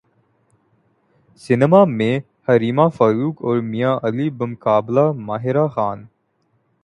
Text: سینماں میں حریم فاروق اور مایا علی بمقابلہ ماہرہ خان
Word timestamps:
سینماں 1.41 1.85
میں 1.89 2.15
حریم 2.47 2.79
فاروق 2.89 3.43
اور 3.45 3.57
مایا 3.69 3.93
علی 4.03 4.29
بمقابلہ 4.39 5.05
ماہرہ 5.27 5.67
خان 5.75 6.05